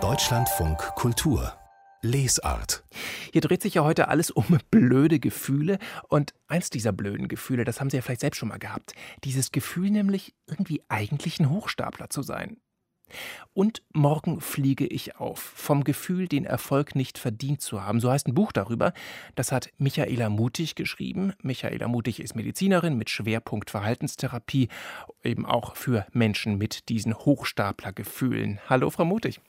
Deutschlandfunk 0.00 0.78
Kultur 0.96 1.52
Lesart. 2.02 2.82
Hier 3.32 3.40
dreht 3.40 3.62
sich 3.62 3.74
ja 3.74 3.84
heute 3.84 4.08
alles 4.08 4.32
um 4.32 4.58
blöde 4.72 5.20
Gefühle. 5.20 5.78
Und 6.08 6.34
eins 6.48 6.70
dieser 6.70 6.90
blöden 6.90 7.28
Gefühle, 7.28 7.64
das 7.64 7.78
haben 7.78 7.90
Sie 7.90 7.96
ja 7.96 8.02
vielleicht 8.02 8.22
selbst 8.22 8.38
schon 8.38 8.48
mal 8.48 8.58
gehabt. 8.58 8.94
Dieses 9.22 9.52
Gefühl 9.52 9.90
nämlich, 9.90 10.34
irgendwie 10.48 10.82
eigentlich 10.88 11.38
ein 11.38 11.50
Hochstapler 11.50 12.10
zu 12.10 12.22
sein. 12.22 12.56
Und 13.52 13.82
morgen 13.92 14.40
fliege 14.40 14.86
ich 14.86 15.16
auf. 15.16 15.38
Vom 15.38 15.84
Gefühl, 15.84 16.28
den 16.28 16.44
Erfolg 16.44 16.94
nicht 16.94 17.18
verdient 17.18 17.60
zu 17.60 17.82
haben. 17.82 18.00
So 18.00 18.10
heißt 18.10 18.28
ein 18.28 18.34
Buch 18.34 18.52
darüber. 18.52 18.92
Das 19.34 19.52
hat 19.52 19.70
Michaela 19.78 20.28
Mutig 20.28 20.74
geschrieben. 20.74 21.32
Michaela 21.42 21.88
Mutig 21.88 22.20
ist 22.20 22.34
Medizinerin 22.34 22.98
mit 22.98 23.10
Schwerpunkt 23.10 23.70
Verhaltenstherapie, 23.70 24.68
eben 25.22 25.46
auch 25.46 25.76
für 25.76 26.06
Menschen 26.12 26.58
mit 26.58 26.88
diesen 26.88 27.14
Hochstaplergefühlen. 27.14 28.60
Hallo, 28.68 28.90
Frau 28.90 29.04
Mutig. 29.04 29.40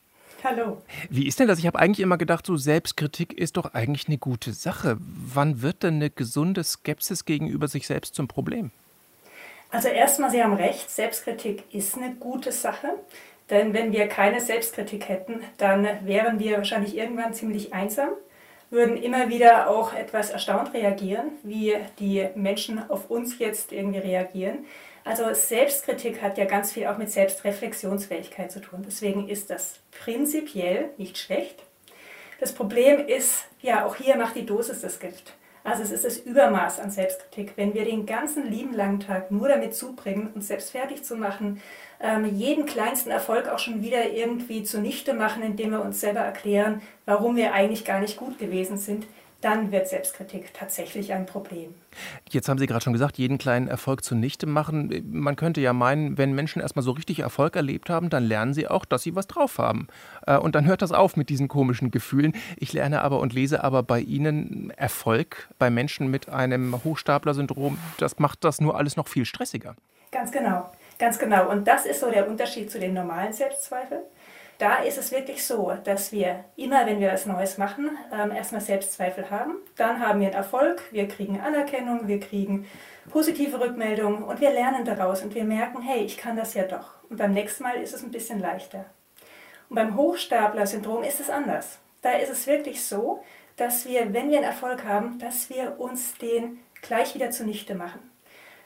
Hallo. 0.43 0.81
Wie 1.09 1.25
ist 1.25 1.39
denn 1.39 1.47
das? 1.47 1.57
Ich 1.57 1.65
habe 1.65 1.79
eigentlich 1.79 2.01
immer 2.01 2.19
gedacht, 2.19 2.45
so 2.45 2.55
Selbstkritik 2.55 3.33
ist 3.33 3.57
doch 3.57 3.73
eigentlich 3.73 4.07
eine 4.07 4.19
gute 4.19 4.53
Sache. 4.53 4.97
Wann 4.99 5.63
wird 5.63 5.81
denn 5.81 5.95
eine 5.95 6.11
gesunde 6.11 6.63
Skepsis 6.63 7.25
gegenüber 7.25 7.67
sich 7.67 7.87
selbst 7.87 8.13
zum 8.13 8.27
Problem? 8.27 8.69
Also 9.71 9.87
erstmal, 9.87 10.29
Sie 10.29 10.43
haben 10.43 10.53
recht, 10.53 10.89
Selbstkritik 10.89 11.63
ist 11.73 11.97
eine 11.97 12.13
gute 12.15 12.51
Sache. 12.51 12.89
Denn 13.49 13.73
wenn 13.73 13.91
wir 13.91 14.07
keine 14.07 14.41
Selbstkritik 14.41 15.07
hätten, 15.07 15.41
dann 15.57 15.87
wären 16.03 16.39
wir 16.39 16.57
wahrscheinlich 16.57 16.97
irgendwann 16.97 17.33
ziemlich 17.33 17.73
einsam, 17.73 18.09
würden 18.71 18.97
immer 18.97 19.29
wieder 19.29 19.69
auch 19.69 19.93
etwas 19.93 20.31
erstaunt 20.31 20.73
reagieren, 20.73 21.33
wie 21.43 21.75
die 21.99 22.27
Menschen 22.35 22.89
auf 22.89 23.09
uns 23.11 23.37
jetzt 23.37 23.71
irgendwie 23.71 23.99
reagieren. 23.99 24.65
Also 25.03 25.31
Selbstkritik 25.33 26.23
hat 26.23 26.39
ja 26.39 26.45
ganz 26.45 26.73
viel 26.73 26.87
auch 26.87 26.97
mit 26.97 27.11
Selbstreflexionsfähigkeit 27.11 28.51
zu 28.51 28.59
tun. 28.59 28.83
Deswegen 28.85 29.29
ist 29.29 29.51
das 29.51 29.79
prinzipiell 29.91 30.89
nicht 30.97 31.19
schlecht. 31.19 31.61
Das 32.39 32.53
Problem 32.53 33.07
ist, 33.07 33.45
ja, 33.61 33.85
auch 33.85 33.95
hier 33.95 34.17
macht 34.17 34.35
die 34.35 34.45
Dosis 34.45 34.81
das 34.81 34.99
Gift. 34.99 35.33
Also 35.65 35.81
es 35.81 35.91
ist 35.91 36.05
das 36.05 36.17
Übermaß 36.19 36.79
an 36.79 36.91
Selbstkritik. 36.91 37.53
Wenn 37.55 37.73
wir 37.73 37.85
den 37.85 38.05
ganzen 38.05 38.47
lieben 38.51 38.71
langen 38.71 38.99
Tag 38.99 39.31
nur 39.31 39.49
damit 39.49 39.73
zubringen, 39.73 40.29
uns 40.35 40.47
selbst 40.47 40.69
fertig 40.69 41.03
zu 41.03 41.15
machen, 41.15 41.59
ähm, 41.99 42.25
jeden 42.25 42.67
kleinsten 42.67 43.09
Erfolg 43.09 43.47
auch 43.47 43.57
schon 43.57 43.81
wieder 43.81 44.11
irgendwie 44.11 44.61
zunichte 44.61 45.15
machen, 45.15 45.41
indem 45.41 45.71
wir 45.71 45.81
uns 45.81 45.99
selber 45.99 46.19
erklären, 46.19 46.83
warum 47.05 47.35
wir 47.35 47.53
eigentlich 47.53 47.83
gar 47.83 47.99
nicht 47.99 48.15
gut 48.15 48.37
gewesen 48.37 48.77
sind, 48.77 49.07
dann 49.41 49.71
wird 49.71 49.87
Selbstkritik 49.87 50.53
tatsächlich 50.53 51.13
ein 51.13 51.25
Problem. 51.25 51.73
Jetzt 52.29 52.49
haben 52.49 52.57
Sie 52.57 52.67
gerade 52.67 52.83
schon 52.83 52.93
gesagt, 52.93 53.17
jeden 53.17 53.37
kleinen 53.37 53.67
Erfolg 53.67 54.03
zunichte 54.03 54.47
machen. 54.47 55.03
Man 55.11 55.35
könnte 55.35 55.61
ja 55.61 55.73
meinen, 55.73 56.17
wenn 56.17 56.33
Menschen 56.33 56.61
erstmal 56.61 56.83
so 56.83 56.91
richtig 56.91 57.19
Erfolg 57.19 57.55
erlebt 57.55 57.89
haben, 57.89 58.09
dann 58.09 58.23
lernen 58.23 58.53
sie 58.53 58.67
auch, 58.67 58.85
dass 58.85 59.03
sie 59.03 59.15
was 59.15 59.27
drauf 59.27 59.57
haben. 59.57 59.87
Äh, 60.25 60.37
und 60.37 60.55
dann 60.55 60.65
hört 60.65 60.81
das 60.81 60.91
auf 60.91 61.15
mit 61.15 61.29
diesen 61.29 61.47
komischen 61.47 61.91
Gefühlen. 61.91 62.33
Ich 62.57 62.73
lerne 62.73 63.01
aber 63.01 63.19
und 63.19 63.33
lese 63.33 63.63
aber 63.63 63.83
bei 63.83 63.99
Ihnen 63.99 64.71
Erfolg 64.71 65.49
bei 65.59 65.69
Menschen 65.69 66.09
mit 66.09 66.29
einem 66.29 66.83
Hochstapler-Syndrom. 66.83 67.77
Das 67.97 68.19
macht 68.19 68.43
das 68.43 68.61
nur 68.61 68.77
alles 68.77 68.97
noch 68.97 69.07
viel 69.07 69.25
stressiger. 69.25 69.75
Ganz 70.11 70.31
genau, 70.31 70.71
ganz 70.97 71.19
genau. 71.19 71.49
Und 71.49 71.67
das 71.67 71.85
ist 71.85 71.99
so 71.99 72.09
der 72.09 72.27
Unterschied 72.27 72.71
zu 72.71 72.79
den 72.79 72.93
normalen 72.93 73.33
Selbstzweifeln. 73.33 74.01
Da 74.57 74.77
ist 74.77 74.97
es 74.97 75.11
wirklich 75.11 75.45
so, 75.45 75.73
dass 75.83 76.11
wir 76.11 76.45
immer, 76.55 76.85
wenn 76.85 77.01
wir 77.01 77.11
was 77.11 77.25
Neues 77.25 77.57
machen, 77.57 77.97
ähm, 78.13 78.31
erstmal 78.31 78.61
Selbstzweifel 78.61 79.29
haben. 79.29 79.55
Dann 79.75 79.99
haben 79.99 80.21
wir 80.21 80.27
einen 80.27 80.35
Erfolg, 80.35 80.81
wir 80.91 81.07
kriegen 81.07 81.41
Anerkennung, 81.41 82.07
wir 82.07 82.21
kriegen 82.21 82.65
positive 83.09 83.59
Rückmeldungen 83.59 84.23
und 84.23 84.39
wir 84.39 84.51
lernen 84.51 84.85
daraus 84.85 85.23
und 85.23 85.35
wir 85.35 85.43
merken, 85.43 85.81
hey, 85.81 86.03
ich 86.03 86.17
kann 86.17 86.37
das 86.37 86.53
ja 86.53 86.63
doch. 86.63 86.91
Und 87.09 87.17
beim 87.17 87.33
nächsten 87.33 87.63
Mal 87.63 87.81
ist 87.81 87.93
es 87.93 88.03
ein 88.03 88.11
bisschen 88.11 88.39
leichter. 88.39 88.85
Und 89.69 89.75
beim 89.75 89.95
Hochstapler-Syndrom 89.95 91.03
ist 91.03 91.19
es 91.19 91.29
anders. 91.29 91.79
Da 92.01 92.11
ist 92.11 92.29
es 92.29 92.47
wirklich 92.47 92.85
so, 92.85 93.23
dass 93.57 93.85
wir, 93.87 94.13
wenn 94.13 94.29
wir 94.29 94.37
einen 94.37 94.47
Erfolg 94.47 94.85
haben, 94.85 95.19
dass 95.19 95.49
wir 95.49 95.79
uns 95.79 96.17
den 96.17 96.59
gleich 96.81 97.15
wieder 97.15 97.31
zunichte 97.31 97.75
machen. 97.75 97.99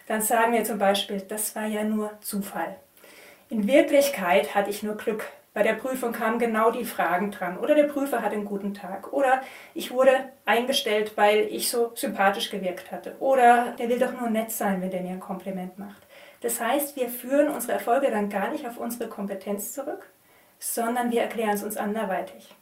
Dann 0.07 0.21
sagen 0.21 0.53
wir 0.53 0.63
zum 0.63 0.77
Beispiel, 0.77 1.21
das 1.21 1.55
war 1.55 1.65
ja 1.65 1.83
nur 1.83 2.11
Zufall. 2.21 2.75
In 3.49 3.67
Wirklichkeit 3.67 4.55
hatte 4.55 4.69
ich 4.69 4.83
nur 4.83 4.95
Glück. 4.95 5.25
Bei 5.59 5.63
der 5.63 5.73
Prüfung 5.73 6.13
kamen 6.13 6.39
genau 6.39 6.71
die 6.71 6.85
Fragen 6.85 7.31
dran. 7.31 7.57
Oder 7.57 7.75
der 7.75 7.83
Prüfer 7.83 8.21
hatte 8.21 8.35
einen 8.35 8.45
guten 8.45 8.73
Tag. 8.73 9.11
Oder 9.11 9.41
ich 9.73 9.91
wurde 9.91 10.29
eingestellt, 10.45 11.17
weil 11.17 11.49
ich 11.51 11.69
so 11.69 11.91
sympathisch 11.95 12.49
gewirkt 12.49 12.93
hatte. 12.93 13.17
Oder 13.19 13.75
der 13.77 13.89
will 13.89 13.99
doch 13.99 14.17
nur 14.17 14.29
nett 14.29 14.51
sein, 14.51 14.81
wenn 14.81 14.89
der 14.89 15.01
mir 15.01 15.09
ein 15.09 15.19
Kompliment 15.19 15.77
macht. 15.77 16.01
Das 16.39 16.61
heißt, 16.61 16.95
wir 16.95 17.09
führen 17.09 17.49
unsere 17.49 17.73
Erfolge 17.73 18.09
dann 18.09 18.29
gar 18.29 18.51
nicht 18.51 18.65
auf 18.65 18.77
unsere 18.77 19.09
Kompetenz 19.09 19.73
zurück, 19.73 20.09
sondern 20.59 21.11
wir 21.11 21.23
erklären 21.23 21.55
es 21.55 21.63
uns 21.63 21.75
anderweitig. 21.75 22.55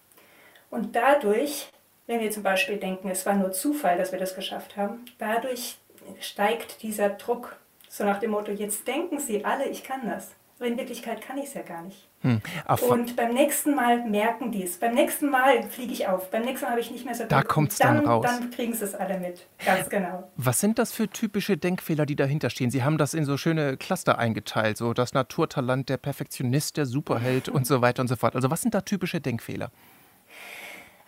Und 0.72 0.96
dadurch, 0.96 1.70
wenn 2.08 2.20
wir 2.20 2.32
zum 2.32 2.42
Beispiel 2.42 2.78
denken, 2.78 3.12
es 3.12 3.28
war 3.28 3.36
nur 3.36 3.52
Zufall, 3.52 4.00
dass 4.00 4.12
wir 4.12 4.18
das 4.18 4.34
geschafft 4.34 4.76
haben, 4.76 5.06
dadurch 5.20 5.78
steigt 6.20 6.82
dieser 6.82 7.10
Druck. 7.10 7.58
So 7.90 8.06
nach 8.06 8.18
dem 8.18 8.32
Motto, 8.32 8.52
jetzt 8.52 8.88
denken 8.88 9.20
Sie 9.20 9.46
alle, 9.46 9.66
ich 9.66 9.84
kann 9.84 10.10
das. 10.10 10.32
Aber 10.58 10.66
in 10.66 10.80
Wirklichkeit 10.80 11.22
kann 11.22 11.38
ich 11.38 11.46
es 11.46 11.54
ja 11.54 11.62
gar 11.62 11.84
nicht. 11.84 12.07
Hm. 12.22 12.42
Und 12.90 13.16
beim 13.16 13.34
nächsten 13.34 13.76
Mal 13.76 14.04
merken 14.08 14.52
die 14.52 14.64
es. 14.64 14.78
Beim 14.78 14.96
nächsten 14.96 15.30
Mal 15.30 15.64
fliege 15.70 15.94
ich 15.94 16.08
auf. 16.08 16.32
Beim 16.32 16.44
nächsten 16.44 16.66
Mal 16.66 16.72
habe 16.72 16.82
ich 16.82 16.90
nicht 16.90 17.06
mehr 17.06 17.14
so 17.14 17.26
Da 17.26 17.44
kommt 17.44 17.72
es 17.72 17.78
dann, 17.78 17.98
dann, 17.98 18.08
raus. 18.08 18.26
Dann 18.26 18.50
kriegen 18.50 18.74
sie 18.74 18.86
es 18.86 18.96
alle 18.96 19.20
mit. 19.20 19.46
Ganz 19.64 19.88
genau. 19.90 20.30
Was 20.36 20.60
sind 20.60 20.80
das 20.80 20.92
für 20.92 21.08
typische 21.08 21.58
Denkfehler, 21.58 22.08
die 22.08 22.16
dahinter 22.16 22.50
stehen? 22.50 22.72
Sie 22.72 22.84
haben 22.84 22.98
das 22.98 23.14
in 23.14 23.24
so 23.26 23.38
schöne 23.38 23.78
Cluster 23.78 24.18
eingeteilt. 24.18 24.78
So 24.78 24.94
das 24.94 25.14
Naturtalent, 25.14 25.90
der 25.90 25.98
Perfektionist, 25.98 26.78
der 26.78 26.88
Superheld 26.88 27.50
und 27.50 27.68
so 27.68 27.82
weiter 27.82 28.02
und 28.02 28.08
so 28.08 28.16
fort. 28.16 28.36
Also 28.36 28.50
was 28.50 28.62
sind 28.62 28.74
da 28.74 28.82
typische 28.82 29.22
Denkfehler? 29.22 29.70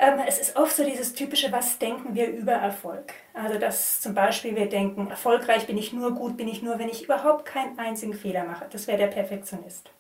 Ähm, 0.01 0.19
es 0.25 0.39
ist 0.39 0.55
oft 0.55 0.73
so 0.73 0.85
dieses 0.85 1.13
typische, 1.13 1.51
was 1.51 1.77
denken 1.77 2.15
wir 2.15 2.29
über 2.29 2.53
Erfolg? 2.53 3.13
Also, 3.33 3.59
dass 3.59 3.99
zum 3.99 4.13
Beispiel 4.13 4.55
wir 4.55 4.69
denken, 4.69 5.09
erfolgreich 5.09 5.67
bin 5.67 5.77
ich 5.77 5.91
nur 5.91 6.15
gut, 6.15 6.37
bin 6.37 6.47
ich 6.47 6.61
nur, 6.61 6.79
wenn 6.79 6.87
ich 6.87 7.03
überhaupt 7.03 7.45
keinen 7.45 7.77
einzigen 7.77 8.13
Fehler 8.13 8.45
mache. 8.45 8.65
Das 8.71 8.87
wäre 8.87 8.97
der 8.97 9.07
Perfektionist. 9.07 9.91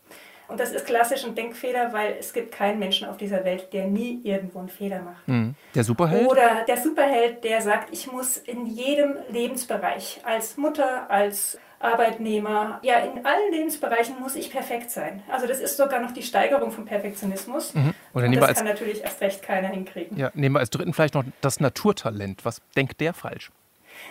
Und 0.49 0.59
das 0.59 0.71
ist 0.71 0.85
klassisch 0.85 1.23
ein 1.25 1.35
Denkfehler, 1.35 1.93
weil 1.93 2.15
es 2.19 2.33
gibt 2.33 2.51
keinen 2.51 2.79
Menschen 2.79 3.07
auf 3.07 3.17
dieser 3.17 3.45
Welt, 3.45 3.71
der 3.71 3.85
nie 3.85 4.19
irgendwo 4.23 4.59
einen 4.59 4.69
Fehler 4.69 5.01
macht. 5.01 5.27
Mhm. 5.27 5.55
Der 5.75 5.83
Superheld? 5.83 6.27
Oder 6.27 6.65
der 6.67 6.77
Superheld, 6.77 7.43
der 7.43 7.61
sagt, 7.61 7.93
ich 7.93 8.11
muss 8.11 8.37
in 8.37 8.65
jedem 8.65 9.15
Lebensbereich, 9.29 10.21
als 10.23 10.57
Mutter, 10.57 11.09
als 11.09 11.59
Arbeitnehmer, 11.79 12.79
ja, 12.81 12.99
in 12.99 13.25
allen 13.25 13.51
Lebensbereichen 13.51 14.19
muss 14.19 14.35
ich 14.35 14.51
perfekt 14.51 14.91
sein. 14.91 15.23
Also 15.29 15.47
das 15.47 15.59
ist 15.59 15.77
sogar 15.77 16.01
noch 16.01 16.11
die 16.11 16.23
Steigerung 16.23 16.71
vom 16.71 16.85
Perfektionismus. 16.85 17.73
Mhm. 17.73 17.93
Oder 18.13 18.25
Und 18.25 18.35
das 18.35 18.49
als, 18.49 18.57
kann 18.57 18.67
natürlich 18.67 19.03
erst 19.03 19.21
recht 19.21 19.41
keiner 19.41 19.69
hinkriegen. 19.69 20.17
Ja, 20.17 20.31
nehmen 20.33 20.55
wir 20.55 20.59
als 20.59 20.71
dritten 20.71 20.93
vielleicht 20.93 21.13
noch 21.13 21.23
das 21.41 21.59
Naturtalent. 21.59 22.43
Was 22.43 22.61
denkt 22.75 22.99
der 22.99 23.13
falsch? 23.13 23.51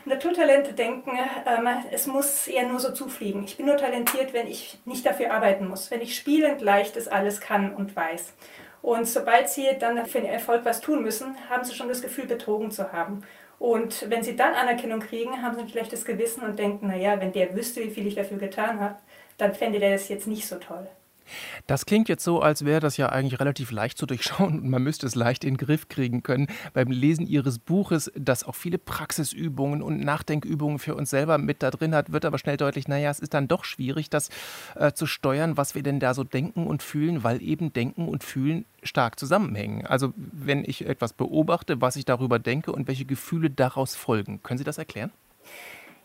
Naturtalente 0.04 0.72
denken, 0.72 1.19
ähm, 1.47 1.69
es 1.91 2.06
muss 2.06 2.47
ja 2.47 2.62
nur 2.62 2.81
so 2.81 2.93
zufliegen. 2.93 3.44
Ich 3.44 3.56
bin 3.56 3.66
nur 3.66 3.76
talentiert, 3.76 4.32
wenn 4.32 4.47
ich 4.47 4.78
nicht 4.84 5.04
dafür 5.04 5.32
arbeiten 5.32 5.69
muss, 5.69 5.91
wenn 5.91 6.00
ich 6.00 6.16
spielend 6.16 6.60
leichtes 6.60 7.09
alles 7.09 7.41
kann 7.41 7.75
und 7.75 7.94
weiß. 7.94 8.34
Und 8.82 9.06
sobald 9.06 9.49
sie 9.49 9.66
dann 9.78 10.06
für 10.06 10.21
den 10.21 10.31
Erfolg 10.31 10.65
was 10.65 10.81
tun 10.81 11.03
müssen, 11.03 11.37
haben 11.50 11.65
sie 11.65 11.75
schon 11.75 11.88
das 11.88 12.03
Gefühl, 12.03 12.26
betrogen 12.26 12.71
zu 12.71 12.93
haben. 12.93 13.22
Und 13.59 14.09
wenn 14.09 14.22
sie 14.22 14.37
dann 14.37 14.54
Anerkennung 14.54 15.00
kriegen, 15.00 15.43
haben 15.43 15.56
sie 15.56 15.62
ein 15.62 15.69
schlechtes 15.69 16.05
Gewissen 16.05 16.43
und 16.43 16.59
denken, 16.59 16.87
naja, 16.87 17.20
wenn 17.20 17.32
der 17.32 17.56
wüsste, 17.56 17.82
wie 17.82 17.91
viel 17.91 18.06
ich 18.06 18.15
dafür 18.15 18.38
getan 18.38 18.81
habe, 18.81 18.97
dann 19.37 19.55
fände 19.55 19.81
der 19.81 19.93
das 19.93 20.09
jetzt 20.09 20.26
nicht 20.26 20.47
so 20.47 20.56
toll. 20.56 20.88
Das 21.66 21.86
klingt 21.86 22.08
jetzt 22.08 22.24
so, 22.24 22.40
als 22.40 22.64
wäre 22.64 22.80
das 22.80 22.96
ja 22.96 23.08
eigentlich 23.08 23.40
relativ 23.40 23.70
leicht 23.70 23.98
zu 23.98 24.06
durchschauen 24.06 24.60
und 24.60 24.68
man 24.68 24.82
müsste 24.82 25.06
es 25.06 25.14
leicht 25.14 25.44
in 25.44 25.54
den 25.54 25.58
Griff 25.58 25.88
kriegen 25.88 26.22
können. 26.22 26.48
Beim 26.72 26.90
Lesen 26.90 27.26
Ihres 27.26 27.58
Buches, 27.58 28.10
das 28.16 28.44
auch 28.44 28.54
viele 28.54 28.78
Praxisübungen 28.78 29.82
und 29.82 30.00
Nachdenkübungen 30.00 30.78
für 30.78 30.94
uns 30.94 31.10
selber 31.10 31.38
mit 31.38 31.62
da 31.62 31.70
drin 31.70 31.94
hat, 31.94 32.12
wird 32.12 32.24
aber 32.24 32.38
schnell 32.38 32.56
deutlich, 32.56 32.88
naja, 32.88 33.10
es 33.10 33.20
ist 33.20 33.34
dann 33.34 33.48
doch 33.48 33.64
schwierig, 33.64 34.10
das 34.10 34.30
äh, 34.74 34.92
zu 34.92 35.06
steuern, 35.06 35.56
was 35.56 35.74
wir 35.74 35.82
denn 35.82 36.00
da 36.00 36.14
so 36.14 36.24
denken 36.24 36.66
und 36.66 36.82
fühlen, 36.82 37.24
weil 37.24 37.42
eben 37.42 37.72
Denken 37.72 38.08
und 38.08 38.24
Fühlen 38.24 38.64
stark 38.82 39.19
zusammenhängen. 39.19 39.86
Also 39.86 40.12
wenn 40.16 40.64
ich 40.64 40.86
etwas 40.86 41.12
beobachte, 41.12 41.81
was 41.81 41.96
ich 41.96 42.04
darüber 42.04 42.38
denke 42.38 42.72
und 42.72 42.88
welche 42.88 43.04
Gefühle 43.04 43.50
daraus 43.50 43.94
folgen. 43.96 44.42
Können 44.42 44.58
Sie 44.58 44.64
das 44.64 44.78
erklären? 44.78 45.10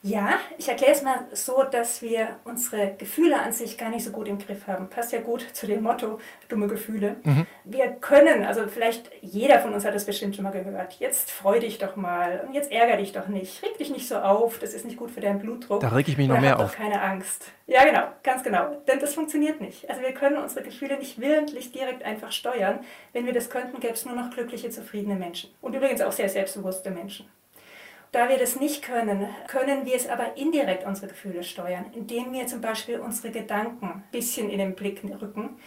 Ja, 0.06 0.38
ich 0.58 0.68
erkläre 0.68 0.92
es 0.92 1.02
mal 1.02 1.28
so, 1.32 1.64
dass 1.64 2.02
wir 2.02 2.36
unsere 2.44 2.94
Gefühle 2.98 3.40
an 3.40 3.54
sich 3.54 3.78
gar 3.78 3.90
nicht 3.90 4.04
so 4.04 4.12
gut 4.12 4.28
im 4.28 4.38
Griff 4.38 4.68
haben. 4.68 4.90
Passt 4.90 5.14
ja 5.14 5.22
gut 5.22 5.46
zu 5.54 5.66
dem 5.66 5.82
Motto, 5.82 6.20
dumme 6.50 6.68
Gefühle. 6.68 7.16
Mhm. 7.24 7.48
Wir 7.64 7.88
können, 7.88 8.44
also 8.44 8.68
vielleicht 8.68 9.10
jeder 9.22 9.62
von 9.62 9.74
uns 9.74 9.86
hat 9.86 9.96
das 9.96 10.06
bestimmt 10.06 10.36
schon 10.36 10.44
mal 10.44 10.52
gehört, 10.52 10.98
jetzt 11.00 11.32
freu 11.32 11.58
dich 11.58 11.78
doch 11.78 11.96
mal 11.96 12.44
und 12.46 12.54
jetzt 12.54 12.70
ärger 12.70 12.98
dich 12.98 13.14
doch 13.14 13.30
nicht, 13.30 13.64
reg 13.64 13.78
dich 13.78 13.92
nicht 13.92 14.06
so 14.06 14.18
auf, 14.18 14.60
das 14.60 14.74
ist 14.74 14.84
nicht 14.84 14.98
gut 14.98 15.10
für 15.10 15.22
deinen 15.22 15.40
Blutdruck. 15.40 15.80
Da 15.80 15.88
reg 15.88 16.06
ich 16.10 16.18
mich 16.18 16.28
noch 16.28 16.42
mehr 16.42 16.60
auf. 16.60 16.76
keine 16.76 17.02
Angst. 17.02 17.54
Ja, 17.66 17.86
genau, 17.86 18.04
ganz 18.24 18.44
genau. 18.44 18.76
Denn 18.86 19.00
das 19.00 19.14
funktioniert 19.14 19.62
nicht. 19.62 19.90
Also 19.90 20.02
wir 20.02 20.12
können 20.12 20.36
unsere 20.36 20.66
Gefühle 20.66 20.98
nicht 20.98 21.22
willentlich 21.22 21.72
direkt 21.72 22.04
einfach 22.04 22.34
steuern. 22.34 22.80
Wenn 23.14 23.26
wir 23.26 23.32
das 23.32 23.50
könnten, 23.50 23.80
gäbe 23.80 23.94
es 23.94 24.06
nur 24.06 24.16
noch 24.16 24.32
glückliche, 24.32 24.70
zufriedene 24.70 25.16
Menschen. 25.16 25.52
Und 25.62 25.74
übrigens 25.74 26.02
auch 26.02 26.12
sehr 26.12 26.28
selbstbewusste 26.28 26.92
Menschen. 26.92 27.26
Da 28.14 28.30
wir 28.30 28.38
das 28.38 28.60
nicht 28.60 28.84
können, 28.84 29.28
können 29.48 29.88
wir 29.88 29.96
es 29.96 30.08
aber 30.08 30.38
indirekt 30.38 30.86
unsere 30.86 31.08
Gefühle 31.08 31.44
steuern, 31.44 31.86
indem 31.96 32.32
wir 32.32 32.46
zum 32.46 32.62
Beispiel 32.62 33.00
unsere 33.00 33.32
Gedanken 33.32 33.88
ein 33.88 34.04
bisschen 34.12 34.52
in 34.52 34.60
den 34.60 34.76
Blick 34.76 35.02
rücken. 35.04 35.58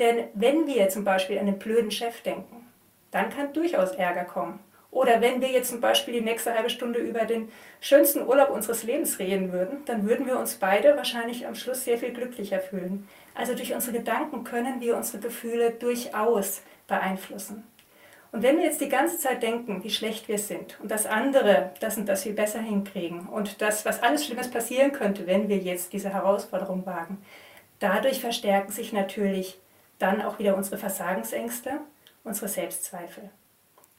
Denn 0.00 0.24
wenn 0.34 0.66
wir 0.66 0.88
zum 0.88 1.04
Beispiel 1.04 1.38
an 1.38 1.46
einen 1.46 1.60
blöden 1.60 1.92
Chef 1.92 2.20
denken, 2.22 2.66
dann 3.12 3.30
kann 3.30 3.52
durchaus 3.52 3.92
Ärger 3.92 4.24
kommen. 4.24 4.58
Oder 4.90 5.20
wenn 5.20 5.40
wir 5.40 5.48
jetzt 5.48 5.70
zum 5.70 5.80
Beispiel 5.80 6.14
die 6.14 6.22
nächste 6.22 6.52
halbe 6.52 6.70
Stunde 6.70 6.98
über 6.98 7.24
den 7.24 7.52
schönsten 7.80 8.26
Urlaub 8.26 8.50
unseres 8.50 8.82
Lebens 8.82 9.20
reden 9.20 9.52
würden, 9.52 9.84
dann 9.84 10.08
würden 10.08 10.26
wir 10.26 10.40
uns 10.40 10.56
beide 10.56 10.96
wahrscheinlich 10.96 11.46
am 11.46 11.54
Schluss 11.54 11.84
sehr 11.84 11.98
viel 11.98 12.12
glücklicher 12.12 12.58
fühlen. 12.58 13.08
Also 13.32 13.54
durch 13.54 13.72
unsere 13.72 13.96
Gedanken 13.96 14.42
können 14.42 14.80
wir 14.80 14.96
unsere 14.96 15.22
Gefühle 15.22 15.70
durchaus 15.70 16.62
beeinflussen. 16.88 17.62
Und 18.32 18.42
wenn 18.42 18.56
wir 18.56 18.64
jetzt 18.64 18.80
die 18.80 18.88
ganze 18.88 19.18
Zeit 19.18 19.42
denken, 19.42 19.84
wie 19.84 19.90
schlecht 19.90 20.26
wir 20.26 20.38
sind 20.38 20.80
und 20.80 20.90
das 20.90 21.04
andere, 21.04 21.70
das 21.80 21.98
und 21.98 22.08
das 22.08 22.22
viel 22.22 22.32
besser 22.32 22.60
hinkriegen 22.60 23.28
und 23.28 23.60
das, 23.60 23.84
was 23.84 24.02
alles 24.02 24.24
Schlimmes 24.24 24.50
passieren 24.50 24.92
könnte, 24.92 25.26
wenn 25.26 25.48
wir 25.50 25.58
jetzt 25.58 25.92
diese 25.92 26.08
Herausforderung 26.08 26.86
wagen, 26.86 27.18
dadurch 27.78 28.22
verstärken 28.22 28.72
sich 28.72 28.94
natürlich 28.94 29.60
dann 29.98 30.22
auch 30.22 30.38
wieder 30.38 30.56
unsere 30.56 30.78
Versagensängste, 30.78 31.80
unsere 32.24 32.48
Selbstzweifel. 32.48 33.30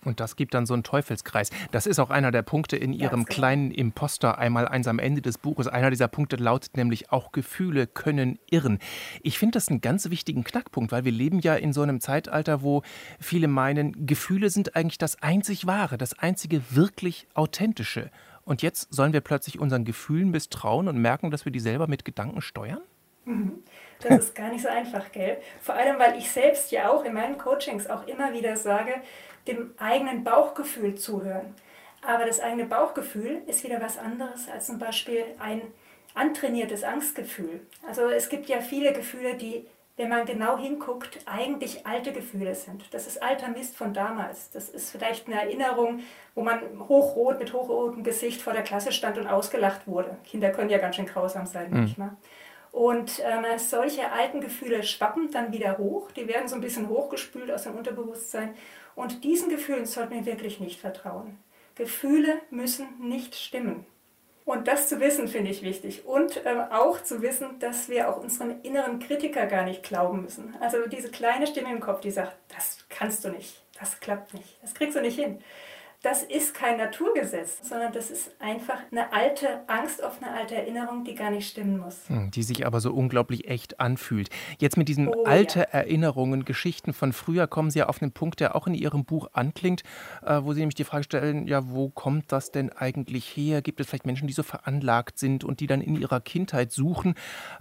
Und 0.06 0.20
das 0.20 0.36
gibt 0.36 0.54
dann 0.54 0.66
so 0.66 0.74
einen 0.74 0.84
Teufelskreis. 0.84 1.50
Das 1.72 1.86
ist 1.86 2.00
auch 2.00 2.10
einer 2.10 2.32
der 2.32 2.42
Punkte 2.42 2.78
in 2.78 2.94
Ihrem 2.94 3.26
kleinen 3.26 3.72
Imposter 3.72 4.38
einmal 4.38 4.68
eins 4.68 4.88
am 4.88 5.00
Ende 5.00 5.22
des 5.22 5.38
Buches. 5.38 5.68
Einer 5.68 5.90
dieser 5.90 6.08
Punkte 6.08 6.36
lautet 6.36 6.78
nämlich 6.78 7.12
auch 7.12 7.32
Gefühle 7.32 7.88
können 7.88 8.40
irren. 8.50 8.80
Ich 9.22 9.40
finde 9.40 9.54
das 9.54 9.70
einen 9.70 9.82
ganz 9.82 10.10
wichtigen 10.10 10.44
Knackpunkt, 10.44 10.92
weil 10.92 11.06
wir 11.06 11.12
leben 11.12 11.40
ja 11.40 11.56
in 11.56 11.74
so 11.74 11.82
einem 11.82 12.00
Zeitalter, 12.00 12.62
wo 12.62 12.84
viele 13.20 13.48
meinen, 13.48 14.06
Gefühle 14.06 14.50
sind 14.50 14.76
eigentlich 14.76 14.98
das 14.98 15.22
einzig 15.22 15.66
wahre, 15.66 15.98
das 15.98 16.18
einzige 16.20 16.62
wirklich 16.70 17.28
authentische. 17.34 18.12
Und 18.46 18.62
jetzt 18.62 18.94
sollen 18.94 19.14
wir 19.14 19.22
plötzlich 19.22 19.60
unseren 19.60 19.86
Gefühlen 19.86 20.30
misstrauen 20.30 20.88
und 20.88 20.98
merken, 20.98 21.32
dass 21.32 21.46
wir 21.46 21.52
die 21.52 21.60
selber 21.60 21.88
mit 21.88 22.04
Gedanken 22.04 22.42
steuern? 22.42 22.82
Mhm. 23.26 23.64
Das 24.02 24.26
ist 24.26 24.36
gar 24.36 24.50
nicht 24.50 24.62
so 24.62 24.68
einfach, 24.68 25.12
gell? 25.12 25.38
Vor 25.62 25.76
allem, 25.76 25.98
weil 25.98 26.18
ich 26.18 26.30
selbst 26.30 26.72
ja 26.72 26.90
auch 26.90 27.06
in 27.06 27.14
meinen 27.14 27.38
Coachings 27.38 27.90
auch 27.90 28.06
immer 28.08 28.34
wieder 28.34 28.58
sage, 28.58 28.96
dem 29.48 29.74
eigenen 29.78 30.24
Bauchgefühl 30.24 30.96
zuhören. 30.96 31.56
Aber 32.06 32.26
das 32.26 32.40
eigene 32.40 32.66
Bauchgefühl 32.66 33.42
ist 33.48 33.64
wieder 33.64 33.82
was 33.82 33.98
anderes 33.98 34.50
als 34.50 34.68
zum 34.68 34.78
Beispiel 34.78 35.24
ein 35.40 35.62
antrainiertes 36.16 36.84
Angstgefühl. 36.84 37.62
Also 37.88 38.08
es 38.10 38.30
gibt 38.30 38.48
ja 38.48 38.60
viele 38.60 38.94
Gefühle, 38.94 39.36
die, 39.36 39.66
wenn 39.96 40.10
man 40.10 40.26
genau 40.26 40.58
hinguckt, 40.58 41.20
eigentlich 41.26 41.88
alte 41.88 42.12
Gefühle 42.12 42.56
sind. 42.56 42.84
Das 42.92 43.08
ist 43.08 43.24
alter 43.24 43.48
Mist 43.48 43.76
von 43.78 43.94
damals. 43.94 44.52
Das 44.52 44.70
ist 44.70 44.92
vielleicht 44.92 45.28
eine 45.28 45.42
Erinnerung, 45.42 46.02
wo 46.36 46.44
man 46.44 46.62
hochrot 46.88 47.40
mit 47.40 47.54
hochrotem 47.54 48.04
Gesicht 48.04 48.42
vor 48.42 48.54
der 48.54 48.64
Klasse 48.64 48.92
stand 48.92 49.18
und 49.18 49.28
ausgelacht 49.28 49.88
wurde. 49.88 50.18
Kinder 50.26 50.50
können 50.50 50.70
ja 50.70 50.78
ganz 50.80 50.98
schön 50.98 51.06
grausam 51.06 51.46
sein 51.46 51.72
mhm. 51.72 51.78
manchmal. 51.78 52.12
Und 52.74 53.22
ähm, 53.24 53.46
solche 53.60 54.12
alten 54.12 54.42
Gefühle 54.42 54.82
schwappen 54.82 55.30
dann 55.30 55.54
wieder 55.54 55.78
hoch. 55.78 56.10
Die 56.12 56.28
werden 56.28 56.48
so 56.48 56.56
ein 56.56 56.62
bisschen 56.62 56.90
hochgespült 56.90 57.52
aus 57.52 57.66
dem 57.66 57.76
Unterbewusstsein 57.76 58.56
und 58.96 59.24
diesen 59.24 59.50
Gefühlen 59.50 59.86
sollten 59.86 60.16
wir 60.16 60.26
wirklich 60.26 60.60
nicht 60.60 60.80
vertrauen. 60.80 61.38
Gefühle 61.76 62.40
müssen 62.50 62.88
nicht 63.00 63.36
stimmen. 63.36 63.86
Und 64.44 64.68
das 64.68 64.90
zu 64.90 65.00
wissen, 65.00 65.28
finde 65.28 65.52
ich 65.52 65.62
wichtig. 65.62 66.06
Und 66.08 66.44
äh, 66.48 66.66
auch 66.72 67.00
zu 67.04 67.22
wissen, 67.22 67.60
dass 67.60 67.90
wir 67.90 68.10
auch 68.10 68.18
unseren 68.18 68.60
inneren 68.64 68.98
Kritiker 68.98 69.46
gar 69.46 69.66
nicht 69.66 69.84
glauben 69.84 70.24
müssen. 70.24 70.56
Also 70.60 70.88
diese 70.88 71.12
kleine 71.12 71.46
Stimme 71.46 71.72
im 71.72 71.80
Kopf, 71.80 72.02
die 72.02 72.12
sagt, 72.12 72.36
das 72.56 72.80
kannst 72.90 73.24
du 73.24 73.30
nicht, 73.30 73.62
das 73.80 74.00
klappt 74.00 74.34
nicht, 74.34 74.58
das 74.64 74.74
kriegst 74.74 74.98
du 74.98 75.02
nicht 75.02 75.20
hin 75.20 75.44
das 76.04 76.22
ist 76.22 76.54
kein 76.54 76.76
Naturgesetz, 76.78 77.60
sondern 77.68 77.94
das 77.94 78.12
ist 78.12 78.32
einfach 78.40 78.78
eine 78.92 79.14
alte 79.14 79.68
Angst 79.68 80.04
auf 80.04 80.22
eine 80.22 80.34
alte 80.36 80.54
Erinnerung, 80.54 81.06
die 81.06 81.16
gar 81.16 81.32
nicht 81.32 81.50
stimmen 81.50 81.80
muss. 81.80 82.10
Hm, 82.10 82.30
die 82.30 82.44
sich 82.44 82.66
aber 82.66 82.82
so 82.82 82.92
unglaublich 82.92 83.48
echt 83.48 83.80
anfühlt. 83.80 84.30
Jetzt 84.60 84.76
mit 84.76 84.90
diesen 84.90 85.08
oh, 85.08 85.24
alte 85.24 85.60
ja. 85.60 85.66
Erinnerungen, 85.66 86.44
Geschichten 86.44 86.92
von 86.92 87.14
früher 87.14 87.48
kommen 87.48 87.72
Sie 87.72 87.80
ja 87.80 87.88
auf 87.88 88.02
einen 88.02 88.12
Punkt, 88.12 88.42
der 88.42 88.54
auch 88.58 88.68
in 88.68 88.74
Ihrem 88.74 89.06
Buch 89.06 89.30
anklingt, 89.32 89.84
äh, 90.26 90.42
wo 90.44 90.52
Sie 90.52 90.60
nämlich 90.60 90.76
die 90.76 90.84
Frage 90.84 91.06
stellen, 91.06 91.48
ja, 91.48 91.70
wo 91.70 91.90
kommt 91.90 92.34
das 92.34 92.52
denn 92.52 92.70
eigentlich 92.70 93.26
her? 93.26 93.62
Gibt 93.62 93.80
es 93.80 93.88
vielleicht 93.88 94.06
Menschen, 94.06 94.28
die 94.28 94.34
so 94.34 94.44
veranlagt 94.44 95.18
sind 95.18 95.46
und 95.46 95.62
die 95.62 95.68
dann 95.68 95.80
in 95.80 95.96
ihrer 95.96 96.20
Kindheit 96.20 96.74
suchen? 96.74 97.16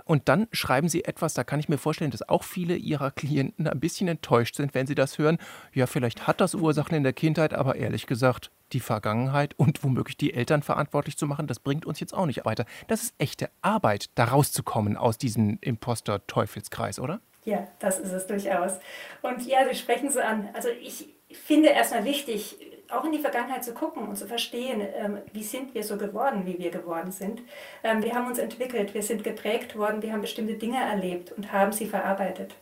Und 0.05 0.29
dann 0.29 0.49
schreiben 0.51 0.89
Sie 0.89 1.05
etwas, 1.05 1.35
da 1.35 1.45
kann 1.45 1.61
ich 1.61 1.69
mir 1.69 1.79
vorstellen, 1.79 2.11
dass 2.11 2.29
auch 2.29 2.43
viele 2.43 2.75
Ihrer 2.75 3.13
Klienten 3.13 3.69
ein 3.69 3.79
bisschen 3.79 4.09
enttäuscht 4.09 4.57
sind, 4.57 4.75
wenn 4.75 4.89
sie 4.89 4.97
das 4.97 5.19
hören. 5.19 5.39
Ja, 5.73 5.87
vielleicht 5.87 6.27
hat 6.27 6.41
das 6.41 6.57
Ursachen 6.57 6.97
in 6.97 7.05
der 7.05 7.13
Kindheit, 7.13 7.55
aber 7.55 7.77
ehrlich 7.77 8.09
gesagt, 8.09 8.32
gesagt, 8.32 8.32
die 8.73 8.81
Vergangenheit 8.81 9.59
und 9.59 9.83
womöglich 9.85 10.17
die 10.17 10.35
Eltern 10.35 10.63
verantwortlich 10.63 11.17
zu 11.17 11.27
machen, 11.27 11.47
das 11.47 11.61
bringt 11.61 11.87
uns 11.87 12.01
jetzt 12.01 12.15
auch 12.15 12.27
nicht 12.27 12.45
weiter. 12.45 12.65
Das 12.89 13.03
ist 13.03 13.15
echte 13.19 13.51
Arbeit, 13.61 14.11
da 14.15 14.25
rauszukommen 14.25 14.97
aus 14.97 15.19
diesem 15.19 15.59
Imposter-Teufelskreis, 15.61 16.99
oder? 16.99 17.21
Ja, 17.45 17.67
das 17.81 17.99
ist 17.99 18.13
es 18.13 18.27
durchaus. 18.27 18.79
Und 19.21 19.45
ja, 19.47 19.67
Sie 19.69 19.75
sprechen 19.75 20.11
so 20.11 20.21
an. 20.21 20.49
Also 20.55 20.69
ich 20.69 21.09
finde 21.33 21.71
erstmal 21.71 22.05
wichtig, 22.05 22.57
auch 22.93 23.05
in 23.05 23.13
die 23.13 23.19
Vergangenheit 23.19 23.65
zu 23.65 23.73
gucken 23.73 24.07
und 24.07 24.17
zu 24.17 24.27
verstehen, 24.27 24.83
ähm, 24.97 25.19
wie 25.33 25.43
sind 25.43 25.75
wir 25.75 25.83
so 25.83 25.97
geworden, 25.97 26.47
wie 26.47 26.59
wir 26.59 26.71
geworden 26.71 27.11
sind. 27.11 27.41
Ähm, 27.83 28.03
wir 28.03 28.15
haben 28.15 28.27
uns 28.27 28.39
entwickelt, 28.39 28.95
wir 28.95 29.03
sind 29.03 29.25
geprägt 29.25 29.77
worden, 29.77 30.03
wir 30.03 30.13
haben 30.13 30.21
bestimmte 30.21 30.55
Dinge 30.55 30.79
erlebt 30.79 31.33
und 31.33 31.53
haben 31.53 31.73
sie 31.73 31.87
verarbeitet. 31.87 32.55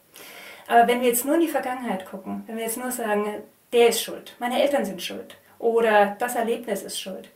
Aber 0.69 0.87
wenn 0.87 1.01
wir 1.01 1.09
jetzt 1.09 1.25
nur 1.25 1.35
in 1.35 1.41
die 1.41 1.49
Vergangenheit 1.49 2.07
gucken, 2.07 2.45
wenn 2.47 2.57
wir 2.57 2.65
jetzt 2.65 2.79
nur 2.79 2.93
sagen, 2.93 3.43
der 3.73 3.89
ist 3.89 4.03
schuld, 4.03 4.37
meine 4.39 4.63
Eltern 4.63 4.85
sind 4.85 5.03
schuld, 5.03 5.37
oder 5.61 6.17
das 6.19 6.35
Erlebnis 6.35 6.83
ist 6.83 6.99
schuld, 6.99 7.29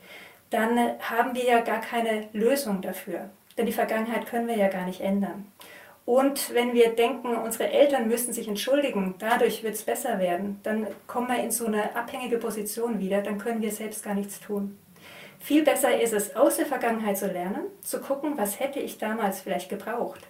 dann 0.50 0.78
haben 1.00 1.34
wir 1.34 1.44
ja 1.44 1.60
gar 1.60 1.80
keine 1.80 2.28
Lösung 2.32 2.80
dafür. 2.80 3.30
Denn 3.56 3.66
die 3.66 3.72
Vergangenheit 3.72 4.26
können 4.26 4.48
wir 4.48 4.56
ja 4.56 4.68
gar 4.68 4.86
nicht 4.86 5.00
ändern. 5.00 5.46
Und 6.06 6.52
wenn 6.52 6.74
wir 6.74 6.94
denken, 6.94 7.34
unsere 7.36 7.70
Eltern 7.70 8.08
müssten 8.08 8.32
sich 8.32 8.48
entschuldigen, 8.48 9.14
dadurch 9.18 9.62
wird 9.62 9.74
es 9.74 9.82
besser 9.82 10.18
werden, 10.18 10.60
dann 10.62 10.86
kommen 11.06 11.28
wir 11.28 11.42
in 11.42 11.50
so 11.50 11.66
eine 11.66 11.96
abhängige 11.96 12.38
Position 12.38 12.98
wieder, 12.98 13.22
dann 13.22 13.38
können 13.38 13.62
wir 13.62 13.70
selbst 13.70 14.04
gar 14.04 14.14
nichts 14.14 14.40
tun. 14.40 14.78
Viel 15.38 15.62
besser 15.62 16.00
ist 16.00 16.12
es, 16.12 16.36
aus 16.36 16.56
der 16.56 16.66
Vergangenheit 16.66 17.16
zu 17.16 17.26
lernen, 17.26 17.66
zu 17.82 18.00
gucken, 18.00 18.36
was 18.36 18.60
hätte 18.60 18.80
ich 18.80 18.98
damals 18.98 19.40
vielleicht 19.40 19.68
gebraucht. 19.68 20.20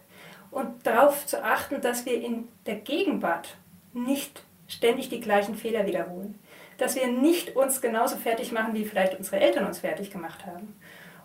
Und 0.50 0.86
darauf 0.86 1.26
zu 1.26 1.42
achten, 1.42 1.80
dass 1.80 2.06
wir 2.06 2.20
in 2.20 2.48
der 2.66 2.76
Gegenwart 2.76 3.56
nicht 3.92 4.42
ständig 4.68 5.08
die 5.08 5.20
gleichen 5.20 5.56
Fehler 5.56 5.86
wiederholen 5.86 6.38
dass 6.78 6.96
wir 6.96 7.06
nicht 7.06 7.56
uns 7.56 7.80
genauso 7.80 8.16
fertig 8.16 8.52
machen, 8.52 8.74
wie 8.74 8.84
vielleicht 8.84 9.18
unsere 9.18 9.40
Eltern 9.40 9.66
uns 9.66 9.80
fertig 9.80 10.10
gemacht 10.10 10.46
haben. 10.46 10.74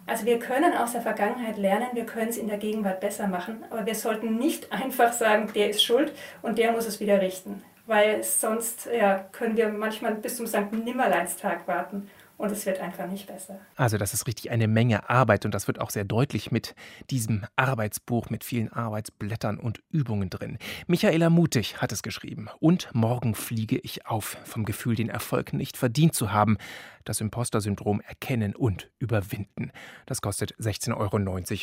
Also 0.06 0.25
wir 0.25 0.40
können 0.40 0.75
aus 0.75 0.94
der 0.94 1.01
Vergangenheit 1.01 1.57
lernen, 1.57 1.90
wir 1.94 2.06
können 2.06 2.30
es 2.30 2.38
in 2.38 2.48
der 2.48 2.57
Gegenwart 2.57 3.00
besser 3.00 3.28
machen, 3.28 3.63
aber 3.69 3.86
wir 3.86 3.96
sollten 3.96 4.38
nicht 4.38 4.72
einfach 4.72 5.13
sagen, 5.13 5.51
der 5.54 5.69
ist 5.69 5.84
schuld 5.84 6.12
und 6.42 6.57
der 6.57 6.72
muss 6.72 6.88
es 6.88 7.00
wieder 7.00 7.22
richten, 7.22 7.63
weil 7.86 8.24
sonst 8.24 8.90
ja, 8.92 9.26
können 9.31 9.56
wir 9.56 9.69
manchmal 9.69 10.16
bis 10.16 10.38
zum 10.38 10.47
St. 10.47 10.71
Nimmerleinstag 10.71 11.68
warten 11.68 12.09
und 12.40 12.52
es 12.52 12.66
wird 12.66 12.80
einfach 12.80 13.06
nicht 13.08 13.28
besser. 13.28 13.60
Also 13.76 13.98
das 13.98 14.14
ist 14.14 14.26
richtig 14.26 14.50
eine 14.50 14.69
Menge 14.69 15.10
Arbeit 15.10 15.44
und 15.44 15.54
das 15.54 15.68
wird 15.68 15.80
auch 15.80 15.90
sehr 15.90 16.06
deutlich 16.06 16.52
mit 16.52 16.74
diesem 17.12 17.46
Arbeitsbuch 17.58 18.30
mit 18.30 18.46
vielen 18.46 18.72
Arbeitsblättern 18.72 19.60
und 19.60 19.81
Übungen 19.92 20.30
drin. 20.30 20.58
Michaela 20.88 21.30
Mutig 21.30 21.81
hat 21.81 21.92
es 21.92 22.02
geschrieben. 22.02 22.48
Und 22.62 22.90
morgen 22.94 23.36
fliege 23.36 23.78
ich 23.78 24.08
auf 24.08 24.38
vom 24.46 24.64
Gefühl, 24.64 24.96
den 24.96 25.10
Erfolg 25.10 25.52
nicht 25.52 25.76
verdient 25.76 26.16
zu 26.16 26.31
haben. 26.31 26.58
Das 27.04 27.19
Imposter-Syndrom 27.19 28.00
erkennen 28.00 28.56
und 28.56 28.90
überwinden. 29.00 29.72
Das 30.06 30.22
kostet 30.22 30.56
16,90 30.56 30.96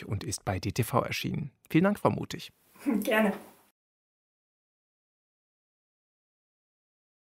Euro 0.04 0.12
und 0.12 0.24
ist 0.24 0.44
bei 0.44 0.58
DTV 0.58 1.00
erschienen. 1.00 1.52
Vielen 1.70 1.84
Dank, 1.84 1.98
Frau 1.98 2.10
Mutig. 2.10 2.52
Gerne. 3.02 3.32